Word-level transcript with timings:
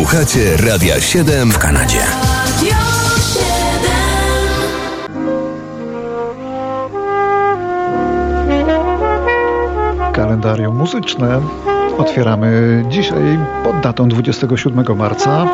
Słuchacie 0.00 0.56
Radia 0.56 1.00
7 1.00 1.50
w 1.50 1.58
Kanadzie. 1.58 1.98
Kalendarium 10.12 10.76
muzyczne 10.76 11.40
otwieramy 11.98 12.82
dzisiaj 12.88 13.38
pod 13.64 13.80
datą 13.80 14.08
27 14.08 14.96
marca, 14.96 15.46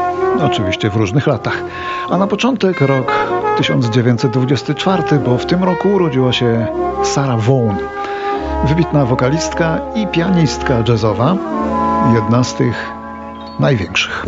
oczywiście 0.42 0.90
w 0.90 0.96
różnych 0.96 1.26
latach. 1.26 1.62
A 2.10 2.16
na 2.16 2.26
początek 2.26 2.80
rok 2.80 3.12
1924, 3.56 5.02
bo 5.24 5.38
w 5.38 5.46
tym 5.46 5.64
roku 5.64 5.88
urodziła 5.88 6.32
się 6.32 6.66
Sarah 7.04 7.40
Vaughan, 7.40 7.78
wybitna 8.64 9.04
wokalistka 9.04 9.80
i 9.94 10.06
pianistka 10.06 10.82
jazzowa, 10.88 11.36
jedna 12.14 12.44
z 12.44 12.54
tych 12.54 12.95
największych. 13.60 14.24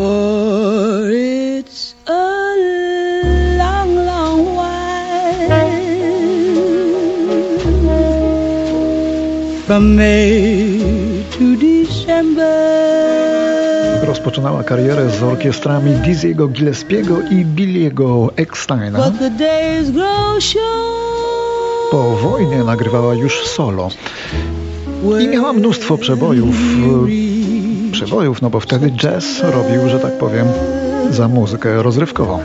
Rozpoczynała 14.02 14.64
karierę 14.64 15.10
z 15.10 15.22
orkiestrami 15.22 15.90
Dizzy'ego 15.90 16.48
Gillespiego 16.48 17.16
i 17.30 17.44
Billy'ego 17.44 18.28
Ecksteina. 18.36 19.12
Po 21.90 22.16
wojnie 22.16 22.64
nagrywała 22.64 23.14
już 23.14 23.46
solo 23.46 23.88
i 25.20 25.28
miała 25.28 25.52
mnóstwo 25.52 25.98
przebojów. 25.98 26.56
Przebojów, 28.04 28.42
no 28.42 28.50
bo 28.50 28.60
wtedy 28.60 28.90
jazz 28.90 29.40
robił, 29.42 29.88
że 29.88 30.00
tak 30.00 30.18
powiem, 30.18 30.46
za 31.10 31.28
muzykę 31.28 31.82
rozrywkową. 31.82 32.38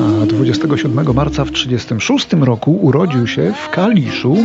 A 0.00 0.26
27 0.26 1.14
marca 1.14 1.44
w 1.44 1.50
1936 1.50 2.32
roku 2.32 2.78
urodził 2.82 3.26
się 3.26 3.52
w 3.66 3.70
Kaliszu 3.70 4.36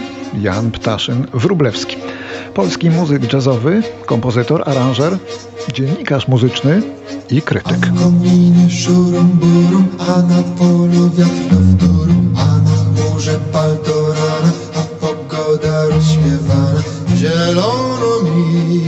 Jan 0.41 0.71
Ptaszyn 0.71 1.27
Wróblewski. 1.33 1.97
Polski 2.55 2.89
muzyk 2.89 3.33
jazzowy, 3.33 3.83
kompozytor, 4.05 4.69
aranżer, 4.69 5.17
dziennikarz 5.73 6.27
muzyczny 6.27 6.81
i 7.31 7.41
krytyk. 7.41 7.87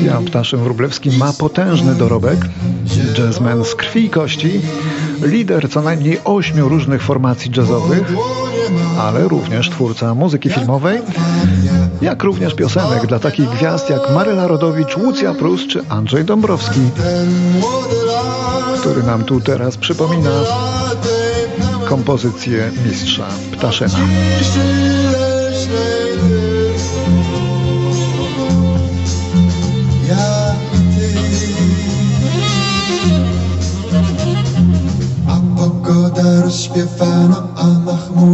Jan 0.05 0.25
Ptaszyn 0.25 0.59
Wróblewski 0.59 1.17
ma 1.17 1.33
potężny 1.33 1.95
dorobek, 1.95 2.39
jazzman 3.17 3.65
z 3.65 3.75
krwi 3.75 4.05
i 4.05 4.09
kości, 4.09 4.61
lider 5.21 5.69
co 5.69 5.81
najmniej 5.81 6.19
ośmiu 6.23 6.69
różnych 6.69 7.01
formacji 7.01 7.51
jazzowych, 7.57 8.13
ale 8.99 9.27
również 9.27 9.69
twórca 9.69 10.13
muzyki 10.13 10.49
filmowej, 10.49 11.01
jak 12.01 12.23
również 12.23 12.53
piosenek 12.53 13.07
dla 13.07 13.19
takich 13.19 13.49
gwiazd 13.49 13.89
jak 13.89 14.01
Maryla 14.13 14.47
Rodowicz, 14.47 14.97
Łucja 14.97 15.33
Prus 15.33 15.67
czy 15.67 15.81
Andrzej 15.89 16.25
Dąbrowski, 16.25 16.79
który 18.79 19.03
nam 19.03 19.23
tu 19.23 19.41
teraz 19.41 19.77
przypomina 19.77 20.31
kompozycję 21.89 22.71
mistrza 22.85 23.27
Ptaszyna. 23.51 23.99
ciszy 36.77 37.36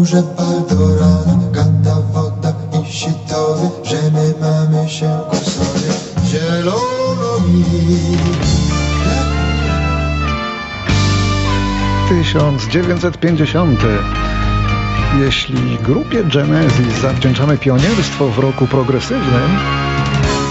chmurze 0.03 0.23
baldorana 0.37 1.51
Gada 1.51 1.95
woda 2.13 2.53
i 2.81 2.91
sitowy, 2.91 3.69
że 3.83 4.11
my 4.11 4.33
mamy 4.41 4.89
się 4.89 5.19
ku 5.29 5.35
sobie 5.35 5.93
Zielono 6.25 7.39
mi 7.47 7.63
1950. 12.09 13.79
Jeśli 15.19 15.77
grupie 15.77 16.23
Genesis 16.23 17.01
zawdzięczamy 17.01 17.57
pionierstwo 17.57 18.29
w 18.29 18.39
roku 18.39 18.67
progresywnym, 18.67 19.57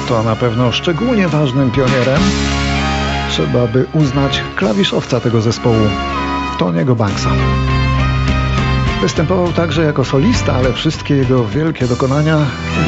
to 0.09 0.23
na 0.23 0.37
pewno 0.37 0.73
szczególnie 0.73 1.29
ważnym 1.29 1.71
pionierem 1.71 2.23
trzeba 3.31 3.67
by 3.67 3.87
uznać 3.93 4.43
klawiszowca 4.57 5.21
tego 5.21 5.41
zespołu, 5.41 5.89
Tony'ego 6.59 6.97
Banksa. 6.97 7.31
Występował 9.03 9.53
także 9.53 9.83
jako 9.83 10.05
solista, 10.05 10.53
ale 10.55 10.73
wszystkie 10.73 11.15
jego 11.15 11.45
wielkie 11.47 11.87
dokonania 11.87 12.39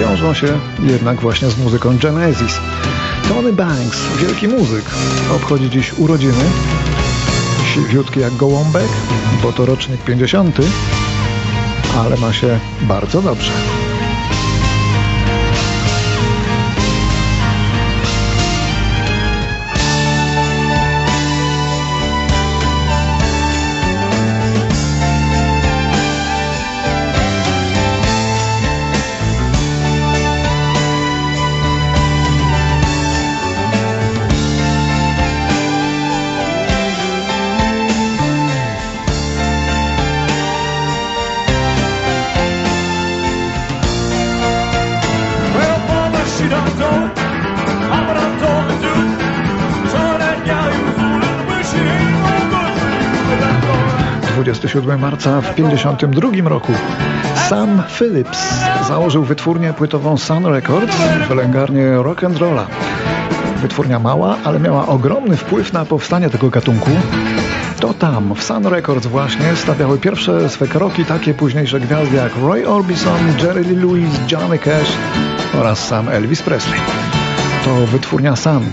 wiążą 0.01 0.35
się 0.35 0.59
jednak 0.83 1.21
właśnie 1.21 1.51
z 1.51 1.59
muzyką 1.59 1.99
Genesis. 1.99 2.61
Tony 3.29 3.53
Banks, 3.53 4.01
wielki 4.21 4.49
muzyk, 4.49 4.85
obchodzi 5.37 5.71
dziś 5.71 5.93
urodziny. 5.99 6.45
Siwiutki 7.75 8.21
jak 8.21 8.37
gołąbek, 8.37 8.89
bo 9.43 9.53
to 9.53 9.67
rocznik 9.67 10.01
50, 10.01 10.57
ale 11.97 12.17
ma 12.17 12.33
się 12.33 12.59
bardzo 12.83 13.23
dobrze. 13.23 13.53
27 54.45 55.01
marca 55.01 55.41
w 55.41 55.55
52 55.55 56.49
roku 56.49 56.73
Sam 57.49 57.83
Phillips 57.89 58.39
założył 58.89 59.25
wytwórnię 59.25 59.73
płytową 59.73 60.17
Sun 60.17 60.47
Records, 60.47 60.97
wylęgarnię 61.29 61.95
rock 61.95 62.25
and 62.25 62.39
rolla. 62.39 62.67
Wytwórnia 63.57 63.99
mała, 63.99 64.37
ale 64.45 64.61
miała 64.61 64.87
ogromny 64.87 65.37
wpływ 65.37 65.73
na 65.73 65.85
powstanie 65.85 66.31
tego 66.31 66.51
gatunku. 66.51 66.91
To 67.81 67.95
tam, 67.95 68.35
w 68.35 68.43
Sun 68.43 68.67
Records 68.67 69.07
właśnie, 69.07 69.57
stawiały 69.57 69.99
pierwsze 69.99 70.49
swe 70.49 70.67
kroki 70.67 71.05
takie 71.05 71.35
późniejsze 71.35 71.81
gwiazdy 71.81 72.17
jak 72.17 72.37
Roy 72.37 72.69
Orbison, 72.69 73.19
Jerry 73.43 73.63
Lee 73.63 73.77
Lewis, 73.77 74.21
Johnny 74.33 74.59
Cash 74.59 74.93
oraz 75.61 75.89
sam 75.89 76.09
Elvis 76.09 76.43
Presley. 76.43 76.81
To 77.65 77.87
wytwórnia 77.87 78.37
Sun 78.37 78.65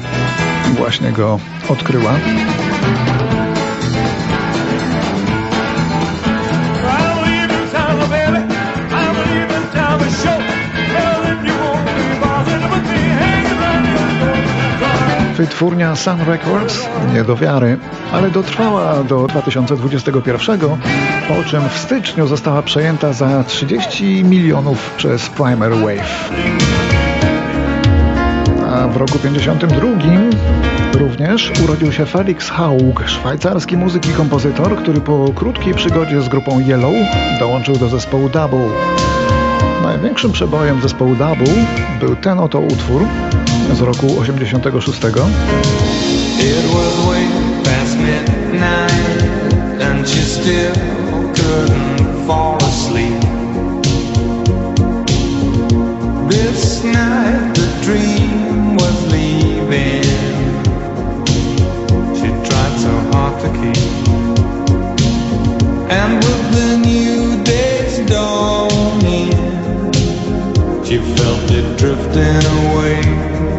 właśnie 0.78 1.12
go 1.12 1.40
odkryła. 1.70 2.14
Wytwórnia 15.42 15.96
Sun 15.96 16.22
Records 16.28 16.90
nie 17.14 17.24
do 17.24 17.36
wiary, 17.36 17.78
ale 18.12 18.30
dotrwała 18.30 19.04
do 19.04 19.28
2021, 19.28 20.60
po 21.28 21.44
czym 21.50 21.70
w 21.70 21.78
styczniu 21.78 22.28
została 22.28 22.62
przejęta 22.62 23.14
za 23.14 23.44
30 23.44 24.24
milionów 24.24 24.94
przez 24.98 25.30
Primer 25.30 25.72
Wave. 25.72 26.32
A 28.68 28.88
w 28.88 28.98
roku 28.98 29.20
52 29.20 29.88
również 30.94 31.52
urodził 31.64 31.92
się 31.92 32.06
Felix 32.06 32.50
Haug, 32.50 33.04
szwajcarski 33.06 33.78
muzyk 33.78 34.08
i 34.10 34.14
kompozytor, 34.14 34.76
który 34.76 35.02
po 35.02 35.32
krótkiej 35.36 35.74
przygodzie 35.74 36.22
z 36.22 36.30
grupą 36.30 36.60
Yellow 36.60 36.94
dołączył 37.40 37.76
do 37.76 37.90
zespołu 37.90 38.30
Double. 38.30 38.70
Największym 39.84 40.32
przebojem 40.32 40.82
zespołu 40.82 41.16
Double 41.16 41.66
był 42.00 42.16
ten 42.16 42.40
oto 42.40 42.60
utwór 42.60 43.06
z 43.76 43.84
roku 43.84 44.08
86. 44.24 44.54
It 46.40 46.66
was 46.74 46.94
way 47.08 47.26
past 47.64 47.98
midnight 47.98 49.22
and 49.82 50.08
she 50.08 50.22
still 50.22 50.74
couldn't 51.34 52.26
fall 52.26 52.58
asleep. 52.58 53.22
This 56.30 56.84
night 56.84 57.54
the 57.56 57.68
dream 57.86 58.76
was 58.78 58.98
leaving. 59.12 60.04
She 62.20 62.30
tried 62.48 62.76
so 62.86 62.94
hard 63.12 63.36
to 63.44 63.50
keep. 63.60 63.92
And 65.90 66.24
with 66.24 66.44
the 66.58 66.78
new 66.78 67.44
day's 67.44 68.00
dawning, 68.10 69.32
she 70.84 70.98
felt 71.16 71.52
it 71.52 71.78
drifting 71.78 72.46
away. 72.60 73.51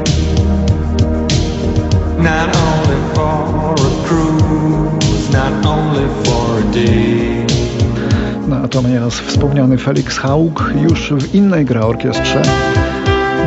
Not 2.22 2.56
only 2.56 2.98
for 3.14 3.74
a 3.74 4.06
cruise, 4.06 5.30
not 5.32 5.66
only 5.66 6.06
for 6.24 6.58
a 6.58 6.62
day. 6.72 7.46
Natomiast 8.48 9.20
wspomniany 9.20 9.78
Felix 9.78 10.18
Haug 10.18 10.70
już 10.82 11.12
w 11.12 11.34
innej 11.34 11.64
gra 11.64 11.80
orkiestrze 11.80 12.42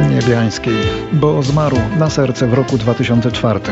niebiańskiej, 0.10 0.76
bo 1.14 1.44
zmarł 1.44 1.78
na 2.00 2.10
serce 2.10 2.48
w 2.48 2.54
roku 2.54 2.78
2004. 2.78 3.60
Too 3.60 3.72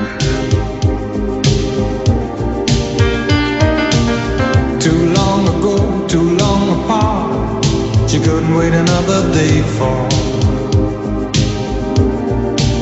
long 5.15 5.49
ago, 5.49 5.75
too 6.07 6.23
long 6.23 6.69
apart. 6.69 7.65
She 8.07 8.19
couldn't 8.19 8.57
wait 8.57 8.73
another 8.73 9.33
day 9.33 9.63
for 9.63 10.07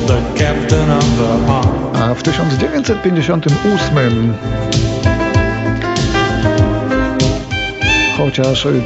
the 0.06 0.20
captain 0.38 0.90
of 0.90 1.04
the 1.18 1.46
heart. 1.46 1.81
A 2.02 2.14
w 2.14 2.22
1958 2.22 4.34
Chociaż 8.16 8.66
y, 8.66 8.82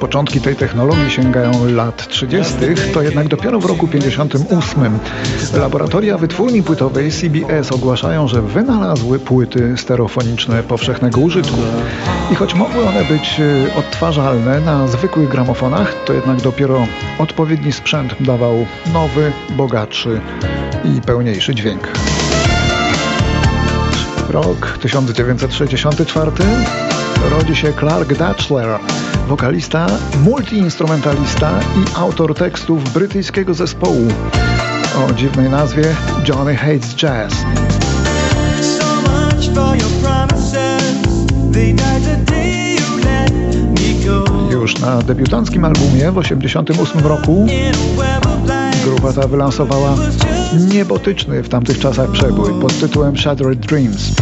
początki 0.00 0.40
tej 0.40 0.56
technologii 0.56 1.10
sięgają 1.10 1.68
lat 1.68 2.08
30., 2.08 2.54
to 2.94 3.02
jednak 3.02 3.28
dopiero 3.28 3.60
w 3.60 3.64
roku 3.64 3.88
58 3.88 4.98
laboratoria 5.54 6.18
wytwórni 6.18 6.62
płytowej 6.62 7.12
CBS 7.12 7.72
ogłaszają, 7.72 8.28
że 8.28 8.42
wynalazły 8.42 9.18
płyty 9.18 9.74
stereofoniczne 9.76 10.62
powszechnego 10.62 11.20
użytku. 11.20 11.60
I 12.32 12.34
choć 12.34 12.54
mogły 12.54 12.88
one 12.88 13.04
być 13.04 13.40
y, 13.40 13.70
odtwarzalne 13.78 14.60
na 14.60 14.88
zwykłych 14.88 15.28
gramofonach, 15.28 15.94
to 16.04 16.12
jednak 16.12 16.40
dopiero 16.40 16.86
odpowiedni 17.18 17.72
sprzęt 17.72 18.14
dawał 18.20 18.66
nowy, 18.92 19.32
bogatszy 19.56 20.20
i 20.84 21.00
pełniejszy 21.00 21.54
dźwięk. 21.54 21.88
Rok 24.30 24.78
1964 24.82 26.30
rodzi 27.30 27.56
się 27.56 27.72
Clark 27.72 28.14
Datchler, 28.14 28.78
wokalista, 29.28 29.86
multiinstrumentalista 30.24 31.60
i 31.60 31.98
autor 31.98 32.34
tekstów 32.34 32.92
brytyjskiego 32.92 33.54
zespołu 33.54 34.08
o 34.96 35.12
dziwnej 35.12 35.50
nazwie 35.50 35.84
Johnny 36.28 36.56
Hates 36.56 36.94
Jazz. 36.94 37.34
Już 44.50 44.80
na 44.80 45.02
debiutanckim 45.02 45.64
albumie 45.64 46.12
w 46.12 46.22
1988 46.22 47.06
roku 47.06 47.46
grupa 48.84 49.12
ta 49.12 49.28
wylansowała 49.28 49.94
niebotyczny 50.72 51.42
w 51.42 51.48
tamtych 51.48 51.78
czasach 51.78 52.10
przebój 52.10 52.60
pod 52.60 52.80
tytułem 52.80 53.16
Shattered 53.16 53.58
Dreams. 53.58 54.12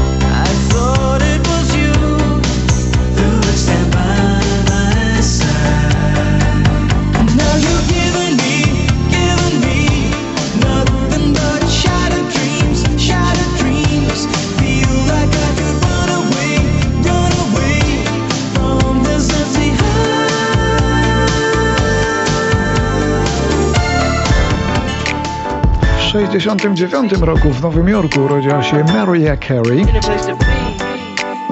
1969 26.33 27.13
roku 27.13 27.51
w 27.51 27.63
Nowym 27.63 27.89
Jorku 27.89 28.21
urodziła 28.21 28.63
się 28.63 28.85
Mariah 28.85 29.39
Carey, 29.39 29.87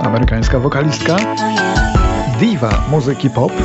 amerykańska 0.03 0.59
wokalistka, 0.59 1.17
diva 2.41 2.71
muzyki 2.91 3.31
pop. 3.31 3.53
I 3.53 3.57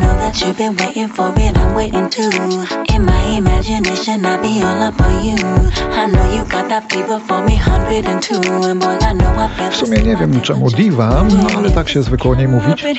know 0.00 0.16
that 0.18 0.40
you've 0.40 0.56
been 0.58 0.76
waiting 0.76 1.14
for 1.14 1.32
it, 1.36 1.56
I'm 1.56 1.74
waiting 1.74 2.08
too. 2.08 2.30
In 2.94 3.04
my 3.04 3.36
imagination, 3.38 4.26
I 4.26 4.38
be 4.42 4.62
all 4.66 4.88
up 4.88 5.00
on 5.00 5.24
you. 5.24 5.36
I 5.92 6.06
know 6.06 6.34
you 6.34 6.44
got 6.44 6.68
that 6.68 6.92
fever 6.92 7.20
for 7.28 7.42
me, 7.44 7.56
102. 7.56 8.70
And 8.70 8.80
boy, 8.80 8.98
I 9.00 9.12
know 9.14 9.34
I 9.38 9.48
feel 9.56 9.70
W 9.70 9.76
sumie 9.76 10.02
nie 10.02 10.16
wiem 10.16 10.40
czemu 10.40 10.70
diva, 10.70 11.24
no 11.24 11.58
ale 11.58 11.70
tak 11.70 11.88
się 11.88 12.02
zwykło 12.02 12.30
o 12.30 12.34
niej 12.34 12.48
mówić. 12.48 12.82
I 12.82 12.94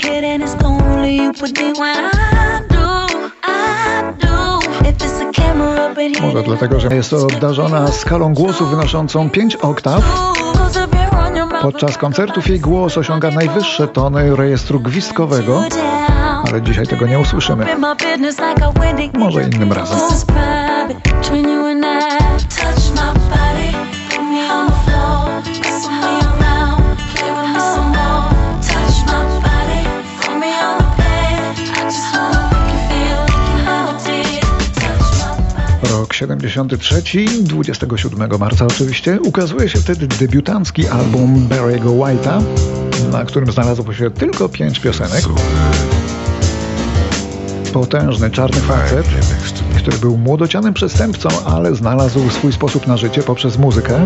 do, 2.70 3.08
I 3.44 4.26
do. 4.26 4.53
Może 6.22 6.44
dlatego, 6.44 6.80
że 6.80 6.88
jest 6.88 7.14
obdarzona 7.14 7.88
skalą 7.88 8.34
głosu 8.34 8.66
wynoszącą 8.66 9.30
5 9.30 9.56
oktaw. 9.56 10.04
Podczas 11.62 11.98
koncertów 11.98 12.48
jej 12.48 12.60
głos 12.60 12.98
osiąga 12.98 13.32
najwyższe 13.32 13.88
tony 13.88 14.36
rejestru 14.36 14.80
gwizdkowego, 14.80 15.64
ale 16.48 16.62
dzisiaj 16.62 16.88
tego 16.88 17.08
nie 17.08 17.20
usłyszymy. 17.20 17.66
Może 19.14 19.44
innym 19.44 19.74
razem. 19.74 20.00
Rok 36.14 36.18
73, 36.18 37.04
27 37.42 38.40
marca 38.40 38.66
oczywiście, 38.66 39.20
ukazuje 39.22 39.70
się 39.70 39.80
wtedy 39.80 40.08
debiutancki 40.08 40.88
album 40.88 41.48
Barry'ego 41.50 41.98
White'a, 41.98 42.42
na 43.12 43.26
którym 43.26 43.52
znalazło 43.52 43.94
się 43.94 44.12
tylko 44.12 44.50
pięć 44.50 44.80
piosenek. 44.80 45.24
Potężny 47.74 48.32
czarny 48.32 48.62
facet, 48.62 49.08
który 49.78 49.98
był 49.98 50.18
młodocianym 50.18 50.74
przestępcą, 50.74 51.30
ale 51.46 51.76
znalazł 51.76 52.30
swój 52.30 52.54
sposób 52.54 52.88
na 52.88 52.98
życie 52.98 53.24
poprzez 53.24 53.58
muzykę. 53.58 54.04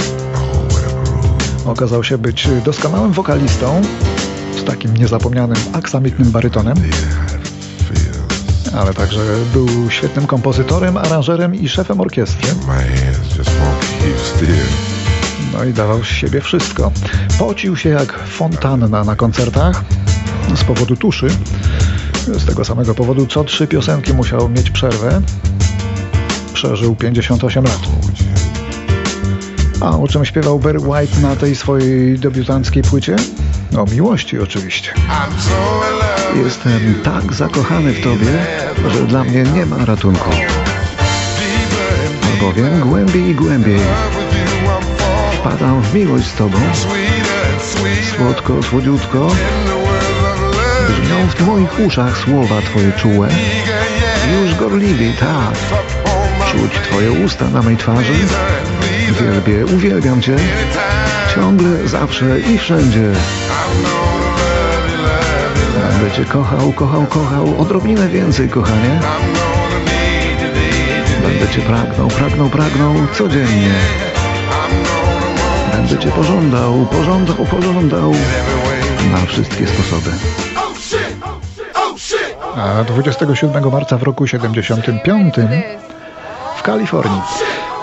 Okazał 1.65 2.03
się 2.03 2.17
być 2.17 2.48
doskonałym 2.65 3.12
wokalistą 3.12 3.81
z 4.62 4.63
takim 4.63 4.98
niezapomnianym 4.98 5.58
aksamitnym 5.74 6.31
barytonem, 6.31 6.77
ale 8.75 8.93
także 8.93 9.19
był 9.53 9.89
świetnym 9.89 10.27
kompozytorem, 10.27 10.97
aranżerem 10.97 11.55
i 11.55 11.69
szefem 11.69 12.01
orkiestry. 12.01 12.47
No 15.53 15.63
i 15.63 15.74
dawał 15.74 16.03
z 16.03 16.07
siebie 16.07 16.41
wszystko. 16.41 16.91
Pocił 17.39 17.77
się 17.77 17.89
jak 17.89 18.19
fontanna 18.19 19.03
na 19.03 19.15
koncertach 19.15 19.83
z 20.55 20.63
powodu 20.63 20.95
tuszy. 20.95 21.27
Z 22.27 22.45
tego 22.45 22.65
samego 22.65 22.95
powodu 22.95 23.25
co 23.25 23.43
trzy 23.43 23.67
piosenki 23.67 24.13
musiał 24.13 24.50
mieć 24.50 24.69
przerwę. 24.69 25.21
Przeżył 26.53 26.95
58 26.95 27.63
lat. 27.63 27.79
A 29.81 29.97
o 29.97 30.07
czym 30.07 30.25
śpiewał 30.25 30.59
Barry 30.59 30.79
White 30.79 31.19
na 31.19 31.36
tej 31.36 31.55
swojej 31.55 32.19
debiutanckiej 32.19 32.83
płycie? 32.83 33.15
O 33.77 33.86
miłości 33.86 34.39
oczywiście. 34.39 34.93
I'm 34.93 35.41
so. 35.41 36.16
Jestem 36.36 37.01
tak 37.03 37.34
zakochany 37.34 37.93
w 37.93 38.03
tobie, 38.03 38.46
że 38.91 39.03
dla 39.05 39.24
mnie 39.24 39.43
nie 39.43 39.65
ma 39.65 39.86
ratunku. 39.86 40.29
Albowiem 42.34 42.79
głębiej 42.79 43.29
i 43.29 43.36
głębiej 43.36 43.79
wpadam 45.48 45.81
w 45.81 45.93
miłość 45.93 46.27
z 46.27 46.34
tobą. 46.34 46.57
Słodko, 48.17 48.63
słodziutko, 48.63 49.31
brzmią 50.89 51.27
w 51.27 51.48
moich 51.48 51.79
uszach 51.79 52.17
słowa 52.17 52.62
twoje 52.62 52.91
czułe. 52.91 53.29
Już 54.34 54.55
gorliwiej, 54.55 55.13
tak. 55.13 55.55
Czuć 56.51 56.72
twoje 56.84 57.12
usta 57.12 57.50
na 57.50 57.62
mej 57.62 57.77
twarzy. 57.77 58.13
Wielbię, 59.22 59.65
uwielbiam 59.65 60.22
cię. 60.22 60.36
Ciągle, 61.36 61.88
zawsze 61.88 62.39
i 62.39 62.57
wszędzie. 62.57 63.12
Cię 66.16 66.25
kochał, 66.25 66.74
kochał, 66.74 67.06
kochał. 67.06 67.62
Odrobinę 67.62 68.08
więcej, 68.08 68.50
kochanie. 68.50 69.00
Będę 71.22 71.48
cię 71.48 71.62
pragnął, 71.62 72.08
pragnął, 72.08 72.50
pragnął 72.50 72.94
codziennie. 73.13 73.74
Będę 75.72 75.98
cię 75.98 76.12
pożądał, 76.12 76.86
pożądał, 76.86 77.36
pożądał 77.36 78.12
na 79.12 79.25
wszystkie 79.27 79.68
sposoby. 79.68 80.12
A 82.56 82.84
27 82.84 83.72
marca 83.72 83.98
w 83.98 84.04
roku 84.04 84.27
75 84.27 85.36
w 86.58 86.62
Kalifornii 86.63 87.22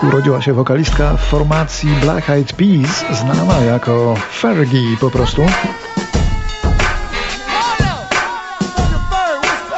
urodziła 0.03 0.41
się 0.41 0.53
wokalistka 0.53 1.17
w 1.17 1.21
formacji 1.21 1.89
Black 2.01 2.29
Eyed 2.29 2.53
Peas, 2.53 3.19
znana 3.19 3.59
jako 3.59 4.15
Fergie 4.31 4.97
po 4.99 5.11
prostu. 5.11 5.41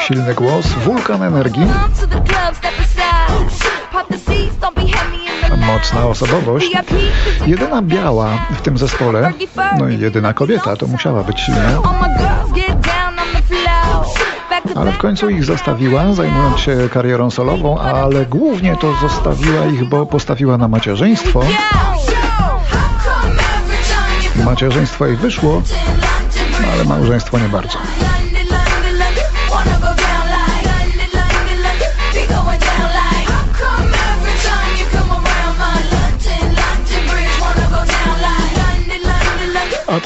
Silny 0.08 0.34
głos, 0.34 0.66
wulkan 0.68 1.24
energii, 1.24 1.68
mocna 5.68 6.06
osobowość. 6.06 6.72
Jedyna 7.46 7.82
biała 7.82 8.30
w 8.52 8.62
tym 8.62 8.78
zespole, 8.78 9.34
no 9.80 9.90
i 9.90 10.00
jedyna 10.00 10.34
kobieta, 10.34 10.76
to 10.76 10.88
musiała 10.88 11.24
być 11.24 11.40
silna. 11.40 11.62
Ale 14.76 14.92
w 14.92 14.98
końcu 14.98 15.30
ich 15.30 15.46
zostawiła, 15.46 16.14
zajmując 16.14 16.60
się 16.60 16.90
karierą 16.94 17.32
solową, 17.32 17.80
ale 17.80 18.26
głównie 18.26 18.76
to 18.76 18.94
zostawiła 19.02 19.66
ich, 19.66 19.90
bo 19.90 20.06
postawiła 20.06 20.58
na 20.58 20.68
macierzyństwo. 20.68 21.42
Macierzyństwo 24.46 25.06
jej 25.06 25.16
wyszło, 25.16 25.62
ale 26.74 26.84
małżeństwo 26.84 27.40
nie 27.40 27.50
bardzo. 27.50 27.78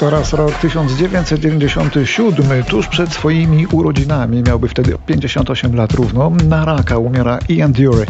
A 0.02 0.04
teraz 0.04 0.32
rok 0.32 0.54
1997, 0.54 2.64
tuż 2.64 2.86
przed 2.86 3.12
swoimi 3.12 3.66
urodzinami, 3.66 4.42
miałby 4.42 4.68
wtedy 4.68 4.98
58 5.06 5.76
lat 5.76 5.92
równo, 5.92 6.30
na 6.30 6.64
raka 6.64 6.98
umiera 6.98 7.38
Ian 7.48 7.72
Dury. 7.72 8.06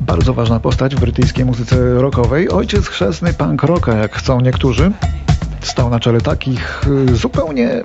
Bardzo 0.00 0.34
ważna 0.34 0.60
postać 0.60 0.96
w 0.96 1.00
brytyjskiej 1.00 1.44
muzyce 1.44 1.94
rockowej, 1.94 2.48
ojciec 2.48 2.86
chrzestny 2.86 3.32
punk 3.32 3.62
rocka, 3.62 3.96
jak 3.96 4.14
chcą 4.14 4.40
niektórzy. 4.40 4.92
Stał 5.60 5.90
na 5.90 6.00
czele 6.00 6.20
takich 6.20 6.82
y, 7.10 7.16
zupełnie, 7.16 7.82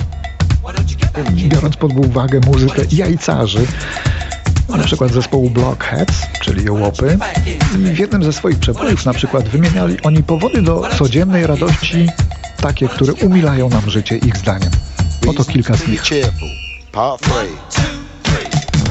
biorąc 1.34 1.78
pod 1.78 1.92
uwagę 1.92 2.40
muzykę, 2.48 2.82
jajcarzy. 2.92 3.66
Na 4.70 4.84
przykład 4.84 5.12
zespołu 5.12 5.50
Blockheads, 5.50 6.22
czyli 6.42 6.66
Jołopy. 6.66 7.18
I 7.76 7.78
w 7.78 8.00
jednym 8.00 8.24
ze 8.24 8.34
swoich 8.34 8.60
przebojów 8.60 9.06
na 9.06 9.14
przykład 9.14 9.50
wymieniali 9.50 9.98
oni 10.04 10.24
powody 10.24 10.62
do 10.62 10.82
codziennej 10.98 11.48
radości, 11.48 12.08
takie, 12.68 12.88
które 12.88 13.14
umilają 13.14 13.70
nam 13.70 13.90
życie 13.90 14.18
ich 14.18 14.38
zdaniem. 14.38 14.72
Oto 15.28 15.46
kilka 15.46 15.78
z 15.78 15.88
nich. 15.88 16.02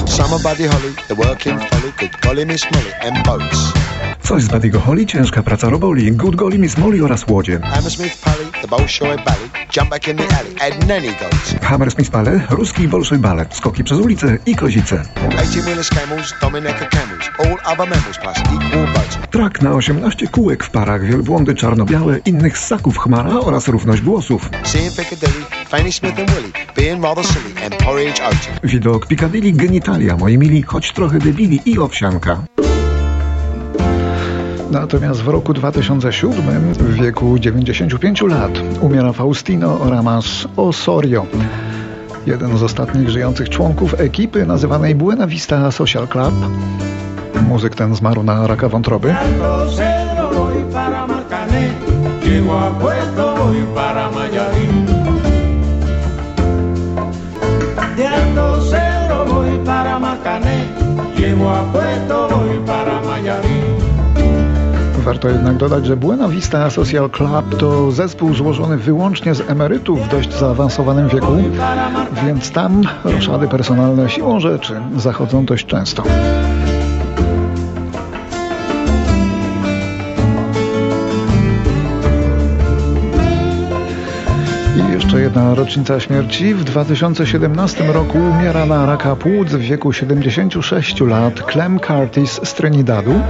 Summer 0.07 0.40
Buddy 0.43 0.69
Holly, 0.69 0.95
the 1.09 1.14
working 1.14 1.61
folly, 1.61 1.93
good 1.99 2.21
golly 2.23 2.47
Miss 2.47 2.64
Molly, 2.71 2.95
and 3.00 3.26
boats. 3.26 3.73
Coś 4.25 4.43
z 4.43 4.49
Buddy'ego 4.49 4.78
Holly, 4.78 5.07
ciężka 5.07 5.43
praca 5.43 5.69
roboli, 5.71 6.12
Good 6.12 6.37
Golly 6.37 6.59
Miss 6.59 6.78
Molly 6.78 7.04
oraz 7.04 7.28
łodzie. 7.28 7.61
Hammersmith 7.62 8.21
Pally, 8.21 8.45
the 8.62 8.69
Bolshoi 8.69 9.07
Bally, 9.07 9.49
jump 9.76 9.90
back 9.90 10.09
in 10.09 10.16
the 10.16 10.25
alley, 10.38 10.73
and 10.73 10.88
nanny 10.88 11.09
goats. 11.09 11.54
Hammersmith 11.62 12.11
Pale, 12.11 12.40
ruski 12.50 12.88
bolszoj 12.88 13.19
balet, 13.19 13.54
skoki 13.57 13.85
przez 13.85 13.99
ulicę 13.99 14.38
i 14.47 14.57
kozice. 14.57 15.02
18 15.28 15.61
wheelers 15.61 15.90
camels, 15.90 16.35
Dominica 16.40 16.87
camels, 16.87 17.31
all 17.38 17.73
other 17.73 17.88
mammals 17.88 18.19
plus 18.19 18.38
equal. 18.38 18.95
Trak 19.31 19.62
na 19.62 19.73
18 19.73 20.26
kółek 20.28 20.64
w 20.64 20.71
parach, 20.71 21.07
wielbłądy 21.07 21.54
czarno-białe, 21.54 22.19
innych 22.19 22.59
ssaków 22.59 22.99
chmara 22.99 23.40
oraz 23.40 23.69
równość 23.69 24.02
głosów. 24.02 24.50
Seeing 24.64 24.97
Piccadilly, 24.97 25.45
Fanny 25.69 25.93
Smith 25.93 26.19
and 26.21 26.31
Willie, 26.31 26.52
being 26.76 27.04
rather 27.04 27.26
silly, 27.26 27.64
and 27.64 27.76
porridge. 27.76 28.21
Widok 28.64 29.07
Piccadilly 29.07 29.52
genitalia, 29.52 30.16
moi 30.16 30.38
mili, 30.38 30.62
choć 30.62 30.93
trochę 30.93 31.19
debili 31.19 31.61
i 31.64 31.78
owsianka. 31.78 32.43
Natomiast 34.75 35.23
w 35.23 35.28
roku 35.28 35.52
2007, 35.52 36.75
w 36.75 36.95
wieku 36.95 37.38
95 37.38 38.23
lat, 38.23 38.50
umiera 38.81 39.12
Faustino 39.12 39.90
Ramas 39.90 40.49
Osorio. 40.57 41.26
Jeden 42.26 42.59
z 42.59 42.62
ostatnich 42.62 43.09
żyjących 43.09 43.49
członków 43.49 44.00
ekipy 44.00 44.47
nazywanej 44.47 44.95
Buena 44.95 45.26
Vista 45.26 45.71
Social 45.71 46.09
Club. 46.09 46.35
Muzyk 47.49 47.75
ten 47.75 47.95
zmarł 47.95 48.23
na 48.23 48.47
raka 48.47 48.69
wątroby. 48.69 49.14
Llego 61.16 61.50
a 61.50 61.62
voy 62.28 62.61
para. 62.66 63.53
Warto 65.04 65.28
jednak 65.28 65.56
dodać, 65.56 65.87
że 65.87 65.96
Buena 65.96 66.28
Vista 66.28 66.70
Social 66.70 67.11
Club 67.11 67.58
to 67.58 67.90
zespół 67.90 68.34
złożony 68.34 68.76
wyłącznie 68.76 69.34
z 69.34 69.50
emerytów 69.50 70.06
w 70.06 70.08
dość 70.08 70.32
zaawansowanym 70.38 71.08
wieku, 71.08 71.37
więc 72.26 72.50
tam 72.50 72.82
roszady 73.04 73.49
personalne 73.49 74.11
siłą 74.11 74.40
rzeczy 74.40 74.80
zachodzą 74.96 75.44
dość 75.44 75.66
często. 75.66 76.02
Jeszcze 85.14 85.25
jedna 85.25 85.54
rocznica 85.54 86.00
śmierci. 86.00 86.54
W 86.54 86.64
2017 86.64 87.92
roku 87.92 88.18
umiera 88.18 88.66
na 88.66 88.87
raka 88.87 89.16
płuc 89.16 89.49
w 89.49 89.59
wieku 89.59 89.92
76 89.92 91.00
lat 91.00 91.42
Clem 91.42 91.80
Curtis 91.80 92.40
z 92.44 92.54
Trinidadu, 92.54 93.21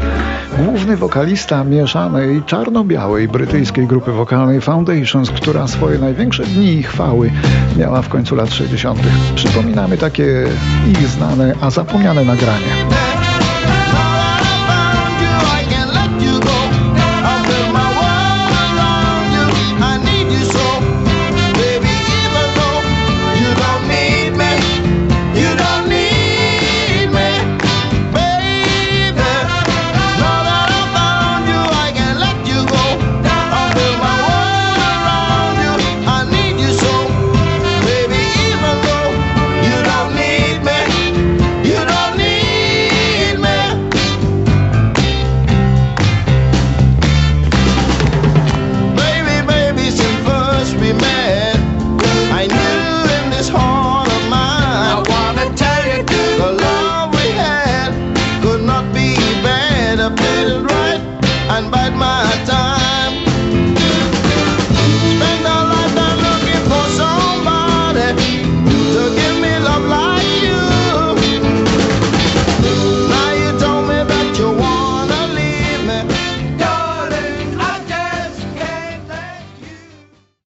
główny 0.58 0.96
wokalista 0.96 1.64
mieszanej 1.64 2.42
czarno-białej 2.42 3.28
brytyjskiej 3.28 3.86
grupy 3.86 4.12
wokalnej 4.12 4.60
Foundations, 4.60 5.30
która 5.30 5.68
swoje 5.68 5.98
największe 5.98 6.42
dni 6.42 6.82
chwały 6.82 7.30
miała 7.76 8.02
w 8.02 8.08
końcu 8.08 8.36
lat 8.36 8.50
60. 8.50 9.00
Przypominamy 9.34 9.98
takie 9.98 10.44
ich 10.90 11.08
znane, 11.08 11.54
a 11.60 11.70
zapomniane 11.70 12.24
nagranie. 12.24 13.23